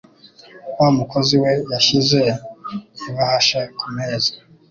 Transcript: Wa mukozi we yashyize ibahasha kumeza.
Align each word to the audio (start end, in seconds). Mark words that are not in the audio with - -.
Wa 0.79 0.87
mukozi 0.97 1.35
we 1.43 1.51
yashyize 1.73 2.19
ibahasha 3.09 3.59
kumeza. 3.79 4.31